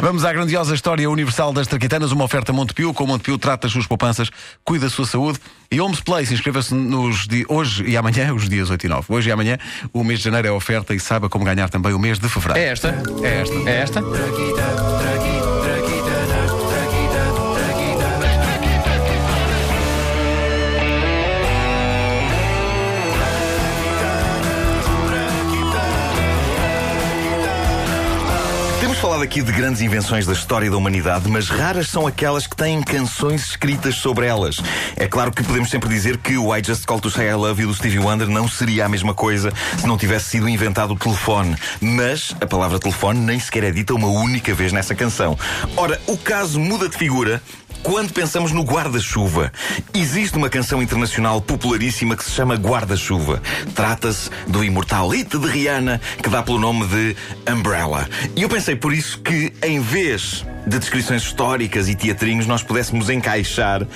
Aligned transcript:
Vamos 0.00 0.24
à 0.24 0.32
grandiosa 0.32 0.74
história 0.74 1.08
universal 1.10 1.52
das 1.52 1.66
traquitanas, 1.66 2.10
uma 2.10 2.24
oferta 2.24 2.54
Montepio, 2.54 2.94
com 2.94 3.06
Montepio 3.06 3.36
trata 3.36 3.66
as 3.66 3.72
suas 3.72 3.86
poupanças, 3.86 4.30
cuida 4.64 4.86
da 4.86 4.90
sua 4.90 5.04
saúde. 5.04 5.38
E 5.70 5.78
Homes 5.78 6.00
Place, 6.00 6.32
inscreva-se 6.32 6.74
nos 6.74 7.26
di... 7.28 7.44
hoje 7.48 7.84
e 7.84 7.96
amanhã, 7.98 8.32
os 8.32 8.48
dias 8.48 8.70
8 8.70 8.86
e 8.86 8.88
9. 8.88 9.06
Hoje 9.10 9.28
e 9.28 9.32
amanhã, 9.32 9.58
o 9.92 10.02
mês 10.02 10.20
de 10.20 10.24
janeiro 10.24 10.48
é 10.48 10.52
oferta 10.52 10.94
e 10.94 11.00
saiba 11.00 11.28
como 11.28 11.44
ganhar 11.44 11.68
também 11.68 11.92
o 11.92 11.98
mês 11.98 12.18
de 12.18 12.28
fevereiro. 12.30 12.58
É 12.58 12.72
esta? 12.72 12.88
É 13.22 13.40
esta. 13.42 13.70
É 13.70 13.76
esta? 13.82 15.39
Temos 28.90 29.02
falado 29.02 29.22
aqui 29.22 29.40
de 29.40 29.52
grandes 29.52 29.80
invenções 29.82 30.26
da 30.26 30.32
história 30.32 30.68
da 30.68 30.76
humanidade, 30.76 31.28
mas 31.28 31.48
raras 31.48 31.88
são 31.88 32.08
aquelas 32.08 32.48
que 32.48 32.56
têm 32.56 32.82
canções 32.82 33.50
escritas 33.50 33.94
sobre 33.94 34.26
elas. 34.26 34.56
É 34.96 35.06
claro 35.06 35.30
que 35.30 35.44
podemos 35.44 35.70
sempre 35.70 35.88
dizer 35.88 36.16
que 36.16 36.36
o 36.36 36.52
I 36.52 36.60
Just 36.60 36.86
Call 36.86 36.98
to 36.98 37.08
Say 37.08 37.28
I 37.28 37.34
Love 37.34 37.62
You 37.62 37.68
do 37.68 37.74
Stevie 37.74 38.00
Wonder 38.00 38.26
não 38.26 38.48
seria 38.48 38.86
a 38.86 38.88
mesma 38.88 39.14
coisa 39.14 39.52
se 39.78 39.86
não 39.86 39.96
tivesse 39.96 40.30
sido 40.30 40.48
inventado 40.48 40.94
o 40.94 40.96
telefone. 40.96 41.54
Mas 41.80 42.34
a 42.40 42.46
palavra 42.46 42.80
telefone 42.80 43.20
nem 43.20 43.38
sequer 43.38 43.62
é 43.62 43.70
dita 43.70 43.94
uma 43.94 44.08
única 44.08 44.52
vez 44.54 44.72
nessa 44.72 44.92
canção. 44.92 45.38
Ora, 45.76 46.00
o 46.08 46.18
caso 46.18 46.58
muda 46.58 46.88
de 46.88 46.96
figura 46.96 47.40
quando 47.82 48.12
pensamos 48.12 48.52
no 48.52 48.62
guarda-chuva, 48.62 49.50
existe 49.94 50.36
uma 50.36 50.50
canção 50.50 50.82
internacional 50.82 51.40
popularíssima 51.40 52.14
que 52.14 52.22
se 52.22 52.30
chama 52.30 52.54
Guarda-chuva. 52.54 53.40
Trata-se 53.74 54.28
do 54.46 54.62
imortal 54.62 55.08
hit 55.08 55.38
de 55.38 55.46
Rihanna 55.46 55.98
que 56.22 56.28
dá 56.28 56.42
pelo 56.42 56.58
nome 56.58 56.86
de 56.86 57.16
Umbrella. 57.50 58.06
E 58.36 58.42
eu 58.42 58.50
pensei 58.50 58.76
por 58.80 58.94
isso 58.94 59.18
que, 59.20 59.52
em 59.62 59.78
vez 59.80 60.44
de 60.66 60.78
descrições 60.78 61.22
históricas 61.22 61.88
e 61.88 61.94
teatrinhos, 61.94 62.46
nós 62.46 62.62
pudéssemos 62.62 63.10
encaixar 63.10 63.86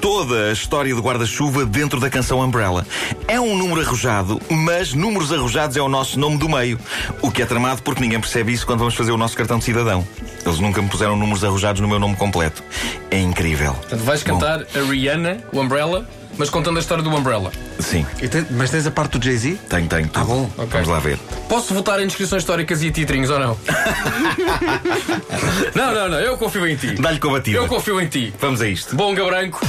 toda 0.00 0.50
a 0.50 0.52
história 0.52 0.94
do 0.94 1.00
guarda-chuva 1.00 1.64
dentro 1.64 1.98
da 1.98 2.10
canção 2.10 2.40
Umbrella. 2.40 2.86
É 3.26 3.40
um 3.40 3.56
número 3.56 3.80
arrojado, 3.80 4.40
mas 4.50 4.92
números 4.92 5.32
arrojados 5.32 5.76
é 5.76 5.80
o 5.80 5.88
nosso 5.88 6.18
nome 6.18 6.36
do 6.36 6.48
meio. 6.48 6.78
O 7.22 7.30
que 7.30 7.42
é 7.42 7.46
tramado 7.46 7.82
porque 7.82 8.00
ninguém 8.00 8.20
percebe 8.20 8.52
isso 8.52 8.66
quando 8.66 8.80
vamos 8.80 8.94
fazer 8.94 9.12
o 9.12 9.16
nosso 9.16 9.36
cartão 9.36 9.58
de 9.58 9.64
cidadão. 9.64 10.06
Eles 10.44 10.60
nunca 10.60 10.82
me 10.82 10.88
puseram 10.88 11.16
números 11.16 11.42
arrojados 11.42 11.80
no 11.80 11.88
meu 11.88 11.98
nome 11.98 12.16
completo. 12.16 12.62
É 13.10 13.18
incrível. 13.18 13.72
Portanto, 13.74 14.04
vais 14.04 14.22
cantar 14.22 14.60
a 14.60 14.90
Rihanna, 14.90 15.38
o 15.52 15.60
Umbrella, 15.60 16.06
mas 16.38 16.50
contando 16.50 16.76
a 16.76 16.80
história 16.80 17.02
do 17.02 17.10
Umbrella. 17.10 17.50
Sim, 17.78 18.06
E 18.20 18.28
tem- 18.28 18.46
mas 18.50 18.70
tens 18.70 18.86
a 18.86 18.90
parte 18.90 19.18
do 19.18 19.24
Jay-Z? 19.24 19.58
tenho, 19.68 19.88
tenho. 19.88 20.10
Ah, 20.14 20.24
bom. 20.24 20.50
Ok. 20.56 20.66
Vamos 20.70 20.88
lá 20.88 20.98
ver. 20.98 21.18
Posso 21.48 21.72
votar 21.74 22.00
em 22.00 22.06
descrições 22.06 22.42
históricas 22.42 22.82
e 22.82 22.90
titrinhos 22.90 23.30
ou 23.30 23.38
não? 23.38 23.58
não, 25.74 25.94
não, 25.94 26.08
não. 26.08 26.18
Eu 26.20 26.36
confio 26.36 26.66
em 26.66 26.76
ti. 26.76 26.94
Dá-lhe 26.94 27.18
com 27.18 27.28
a 27.28 27.32
batida. 27.34 27.58
Eu 27.58 27.68
confio 27.68 28.00
em 28.00 28.08
ti. 28.08 28.34
Vamos 28.40 28.60
a 28.60 28.68
isto. 28.68 28.94
Bonga 28.96 29.24
branco. 29.24 29.60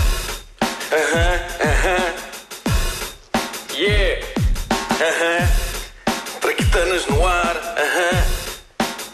Yeah. 3.78 4.26
Traquitanas 6.40 7.06
no 7.08 7.26
ar. 7.28 7.56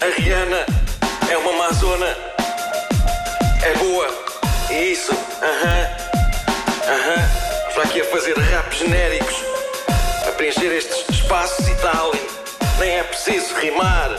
A 0.01 0.21
Rihanna 0.21 0.65
é 1.29 1.37
uma 1.37 1.51
amazona. 1.65 2.05
É 3.63 3.73
boa. 3.77 4.07
Isso. 4.69 5.11
Já 5.41 6.00
aqui 7.91 7.99
a 7.99 8.05
fazer 8.05 8.37
rap 8.37 8.73
genéricos. 8.73 9.35
A 10.25 10.31
preencher 10.31 10.71
estes 10.71 11.03
espaços 11.09 11.67
e 11.67 11.75
tal. 11.75 12.11
e 12.15 12.79
Nem 12.79 12.89
é 12.91 13.03
preciso 13.03 13.53
rimar. 13.55 14.09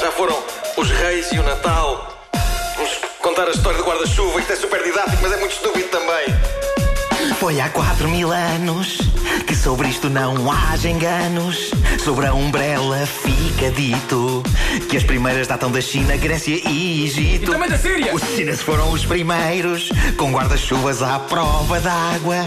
Já 0.00 0.10
foram 0.10 0.36
os 0.76 0.90
reis 0.90 1.30
e 1.30 1.38
o 1.38 1.44
Natal. 1.44 2.28
Vamos 2.74 2.98
contar 3.22 3.46
a 3.46 3.50
história 3.50 3.78
do 3.78 3.84
guarda-chuva. 3.84 4.40
Isto 4.40 4.52
é 4.52 4.56
super 4.56 4.82
didático, 4.82 5.18
mas 5.22 5.32
é 5.32 5.36
muito 5.36 5.52
estúpido 5.52 5.88
também. 5.90 7.34
Foi 7.38 7.60
há 7.60 7.68
quatro 7.68 8.08
mil 8.08 8.32
anos 8.32 8.98
que 9.46 9.54
sobre 9.54 9.86
isto 9.86 10.10
não 10.10 10.50
haja 10.50 10.88
enganos. 10.88 11.70
Sobre 12.04 12.26
a 12.26 12.34
Umbrella 12.34 13.06
fica 13.06 13.47
dito 13.78 14.42
que 14.90 14.96
as 14.96 15.04
primeiras 15.04 15.46
datam 15.46 15.70
da 15.70 15.80
China, 15.80 16.16
Grécia 16.16 16.60
e 16.68 17.04
Egito. 17.04 17.44
E 17.44 17.46
também 17.52 17.68
da 17.68 17.78
Síria. 17.78 18.12
Os 18.12 18.22
chineses 18.22 18.60
foram 18.60 18.90
os 18.90 19.04
primeiros 19.04 19.90
com 20.16 20.32
guarda-chuvas 20.32 21.00
à 21.00 21.20
prova 21.20 21.78
d'água. 21.78 22.44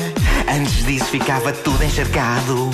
Antes 0.54 0.86
disso 0.86 1.06
ficava 1.06 1.54
tudo 1.54 1.82
encharcado, 1.86 2.70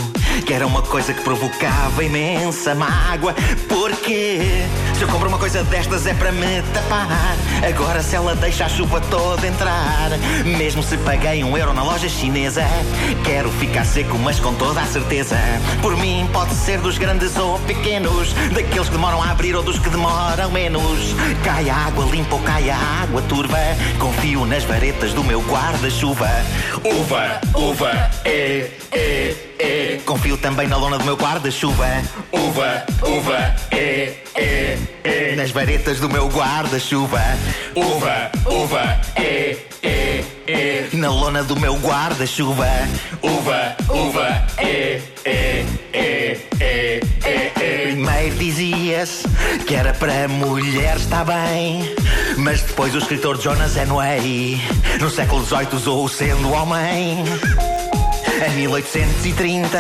que 0.46 0.54
era 0.54 0.66
uma 0.66 0.82
coisa 0.82 1.14
que 1.14 1.22
provocava 1.22 2.04
imensa 2.04 2.76
mágoa. 2.76 3.34
Porque 3.68 4.66
se 4.96 5.02
eu 5.02 5.08
compro 5.08 5.28
uma 5.30 5.38
coisa 5.38 5.64
destas 5.66 6.06
é 6.06 6.14
para 6.14 6.32
me 6.32 6.62
tapar. 6.74 7.38
Agora 7.68 8.02
se 8.02 8.16
ela 8.16 8.36
deixa 8.36 8.66
a 8.66 8.70
chuva 8.70 9.00
toda 9.10 9.48
entrar, 9.48 10.10
mesmo 10.58 10.84
se 10.84 10.98
paguei 10.98 11.44
um 11.44 11.58
euro 11.58 11.74
na 11.74 11.84
loja 11.84 12.08
chinesa, 12.08 12.64
quero 13.24 13.50
ficar 13.52 13.86
seco, 13.86 14.18
mas 14.20 14.40
com 14.40 14.54
toda 14.54 14.82
a 14.82 14.86
certeza. 14.86 15.38
Por 15.82 15.98
mim 15.98 16.28
pode 16.32 16.54
ser 16.54 16.80
dos 16.80 16.98
grandes 16.98 17.36
ou 17.38 17.60
pequenos, 17.60 18.34
daqueles 18.54 18.88
que 18.88 18.94
demoram 18.94 19.22
a 19.22 19.32
abrir 19.32 19.56
ou 19.56 19.64
dos 19.64 19.80
que 19.80 19.90
demoram 19.90 20.52
menos. 20.52 21.16
Cai 21.44 21.70
a 21.70 21.76
água 21.76 22.06
limpa 22.06 22.36
ou 22.36 22.42
cai 22.42 22.70
a 22.70 22.78
água 23.04 23.22
turva, 23.24 23.58
confio 24.00 24.46
nas 24.46 24.64
varetas 24.64 25.14
do 25.14 25.24
meu 25.24 25.42
guarda-chuva. 25.42 26.30
Uva, 26.84 27.42
uva, 27.56 28.12
é, 28.26 28.72
é, 28.92 29.36
é. 29.60 29.87
Confio 30.06 30.38
também 30.38 30.68
na 30.68 30.78
lona 30.78 30.98
do 30.98 31.06
meu 31.06 31.16
guarda-chuva. 31.16 31.88
Uva, 32.32 32.86
uva, 33.04 33.56
é, 33.72 34.14
é, 34.36 34.78
é. 35.04 35.36
Nas 35.36 35.52
varetas 35.52 36.00
do 36.00 36.10
meu 36.10 36.28
guarda-chuva. 36.28 37.22
Uva, 37.76 38.32
uva, 38.46 39.02
é, 39.16 39.58
é, 39.84 40.24
é. 40.48 40.88
Na 40.94 41.10
lona 41.10 41.44
do 41.44 41.60
meu 41.60 41.76
guarda-chuva. 41.76 42.68
Uva, 43.22 43.76
uva, 43.90 44.46
é, 44.58 45.02
é, 45.26 45.66
é, 45.94 46.38
é, 46.60 47.00
é, 47.24 47.52
é. 47.60 47.82
Primeiro 47.84 48.36
dizia-se 48.36 49.28
que 49.66 49.76
era 49.76 49.94
para 49.94 50.28
mulher, 50.28 50.98
está 50.98 51.24
bem. 51.24 51.94
Mas 52.38 52.62
depois 52.62 52.94
o 52.96 52.98
escritor 52.98 53.40
Jonas 53.40 53.78
Anway, 53.78 54.62
no 55.00 55.10
século 55.10 55.46
XVIII, 55.46 55.68
usou 55.74 56.08
sendo 56.08 56.52
homem. 56.52 57.24
Em 58.46 58.56
1830, 58.56 59.80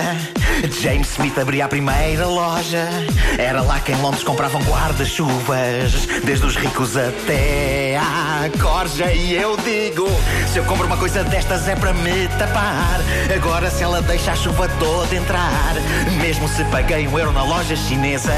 James 0.81 1.11
Smith 1.11 1.37
abria 1.37 1.65
a 1.65 1.67
primeira 1.67 2.25
loja. 2.25 2.89
Era 3.37 3.61
lá 3.61 3.79
que 3.79 3.91
em 3.91 4.01
Londres 4.01 4.23
compravam 4.23 4.59
guarda-chuvas, 4.63 6.07
desde 6.23 6.45
os 6.45 6.55
ricos 6.55 6.97
até 6.97 7.97
à 7.97 8.16
corja. 8.49 9.11
E 9.11 9.33
eu 9.33 9.57
digo: 9.57 10.07
se 10.51 10.57
eu 10.57 10.63
compro 10.65 10.85
uma 10.85 10.97
coisa 10.97 11.23
destas 11.23 11.67
é 11.67 11.75
para 11.75 11.93
me 11.93 12.27
tapar. 12.39 12.99
Agora, 13.35 13.69
se 13.69 13.83
ela 13.83 14.01
deixa 14.01 14.31
a 14.31 14.35
chuva 14.35 14.69
toda 14.79 15.15
entrar, 15.15 15.73
mesmo 16.21 16.47
se 16.47 16.63
paguei 16.65 17.07
um 17.07 17.17
euro 17.17 17.31
na 17.31 17.43
loja 17.43 17.75
chinesa, 17.75 18.33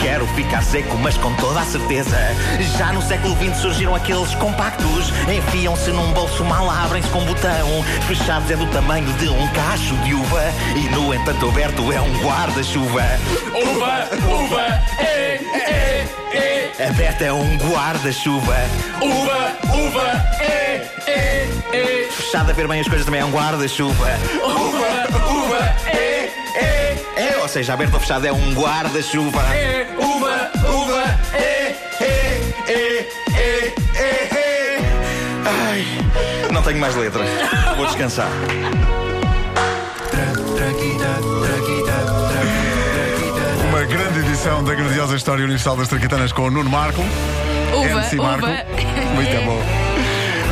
quero 0.00 0.26
ficar 0.28 0.62
seco, 0.62 0.96
mas 0.98 1.16
com 1.16 1.32
toda 1.34 1.60
a 1.60 1.64
certeza. 1.64 2.16
Já 2.76 2.92
no 2.92 3.02
século 3.02 3.36
XX 3.36 3.56
surgiram 3.56 3.94
aqueles 3.94 4.34
compactos, 4.34 5.12
enfiam-se 5.28 5.90
num 5.90 6.12
bolso, 6.12 6.44
mal 6.44 6.70
abrem-se 6.70 7.08
com 7.08 7.20
um 7.20 7.24
botão, 7.24 7.84
fechados 8.06 8.50
é 8.50 8.56
do 8.56 8.66
tamanho 8.66 9.12
de 9.14 9.28
um 9.28 9.48
cacho 9.48 9.96
de 9.98 10.14
uva, 10.14 10.42
e 10.74 10.88
no 10.90 11.14
entanto 11.14 11.48
aberto 11.48 11.92
é 11.92 12.00
um 12.00 12.22
guarda-chuva. 12.22 13.02
Uva, 13.54 14.08
uva, 14.28 14.82
é, 14.98 15.40
é, 15.54 16.08
é. 16.78 16.88
Aberto 16.88 17.22
é 17.22 17.32
um 17.32 17.56
guarda-chuva. 17.56 18.56
Uva, 19.00 19.45
uva, 19.76 20.24
é, 20.40 20.86
é, 21.06 21.48
é. 21.72 22.08
Fechado 22.10 22.50
a 22.50 22.52
ver 22.52 22.66
bem 22.68 22.80
as 22.80 22.88
coisas 22.88 23.04
também 23.04 23.20
é 23.20 23.24
um 23.24 23.30
guarda-chuva. 23.30 24.06
Uva, 24.44 25.30
uva, 25.30 25.74
é, 25.86 26.30
é, 26.54 26.96
É, 27.16 27.36
ou 27.40 27.48
seja, 27.48 27.74
aberto 27.74 27.94
ou 27.94 28.00
fechado 28.00 28.26
é 28.26 28.32
um 28.32 28.54
guarda-chuva. 28.54 29.42
é. 29.54 29.86
Uva, 29.98 30.50
uva, 30.68 31.04
é, 31.34 31.74
é, 32.00 32.40
é, 32.68 33.08
é, 33.36 33.74
é, 33.96 34.28
é. 34.34 34.78
Ai, 35.44 35.86
não 36.52 36.62
tenho 36.62 36.78
mais 36.78 36.94
letra. 36.96 37.22
Vou 37.76 37.86
descansar. 37.86 38.28
Uma 43.68 43.82
grande 43.84 44.20
edição 44.20 44.62
da 44.64 44.74
grandiosa 44.74 45.16
história 45.16 45.44
universal 45.44 45.76
das 45.76 45.88
traquitanas 45.88 46.32
com 46.32 46.42
o 46.42 46.50
Nuno 46.50 46.70
Marco. 46.70 47.02
Uva, 47.74 47.84
MC 47.86 48.16
Marco. 48.16 48.46
uva. 48.46 48.64
Muito 49.16 49.44
bom. 49.46 49.62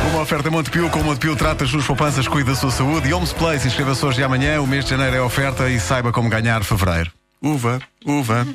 Uma 0.09 0.23
oferta 0.23 0.49
Montepio, 0.49 0.89
com 0.89 1.03
Montepio 1.03 1.35
trata 1.35 1.65
as 1.65 1.69
suas 1.69 1.85
poupanças, 1.85 2.27
cuida 2.27 2.49
da 2.49 2.55
sua 2.55 2.71
saúde. 2.71 3.07
E 3.07 3.13
Homes 3.13 3.31
Place, 3.31 3.67
inscreva-se 3.67 4.03
hoje 4.03 4.21
e 4.21 4.23
amanhã. 4.23 4.59
O 4.59 4.65
mês 4.65 4.83
de 4.85 4.89
janeiro 4.89 5.15
é 5.15 5.21
oferta 5.21 5.69
e 5.69 5.79
saiba 5.79 6.11
como 6.11 6.29
ganhar 6.29 6.63
fevereiro. 6.63 7.11
Uva, 7.39 7.79
uva. 8.03 8.47